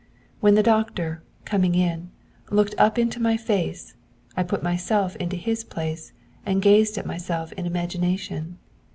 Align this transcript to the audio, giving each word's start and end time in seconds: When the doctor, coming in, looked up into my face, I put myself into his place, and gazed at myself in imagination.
When 0.39 0.55
the 0.55 0.63
doctor, 0.63 1.21
coming 1.45 1.75
in, 1.75 2.09
looked 2.49 2.73
up 2.79 2.97
into 2.97 3.19
my 3.21 3.37
face, 3.37 3.93
I 4.35 4.41
put 4.41 4.63
myself 4.63 5.15
into 5.17 5.35
his 5.35 5.63
place, 5.63 6.11
and 6.43 6.59
gazed 6.59 6.97
at 6.97 7.05
myself 7.05 7.51
in 7.53 7.67
imagination. 7.67 8.57